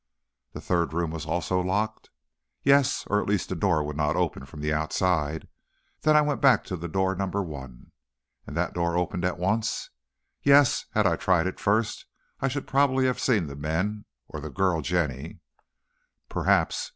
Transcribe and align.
"The 0.53 0.61
third 0.61 0.93
room 0.93 1.11
was 1.11 1.27
also 1.27 1.61
locked?" 1.61 2.09
"Yes; 2.63 3.05
or 3.05 3.21
at 3.21 3.27
least 3.27 3.49
the 3.49 3.55
door 3.55 3.83
would 3.83 3.95
not 3.95 4.15
open 4.15 4.47
from 4.47 4.59
the 4.59 4.73
outside. 4.73 5.47
Then 6.01 6.15
I 6.17 6.21
went 6.21 6.41
back 6.41 6.63
to 6.63 6.75
the 6.75 6.87
door 6.87 7.13
number 7.13 7.43
one." 7.43 7.91
"And 8.47 8.57
that 8.57 8.75
opened 8.75 9.23
at 9.25 9.37
once?" 9.37 9.91
"Yes; 10.41 10.85
had 10.93 11.05
I 11.05 11.17
tried 11.17 11.43
that 11.43 11.59
first, 11.59 12.07
I 12.39 12.47
should 12.47 12.65
probably 12.65 13.05
have 13.05 13.19
seen 13.19 13.45
the 13.45 13.55
men, 13.55 14.05
or 14.27 14.39
the 14.39 14.49
girl, 14.49 14.81
Jenny." 14.81 15.39
"Perhaps. 16.29 16.89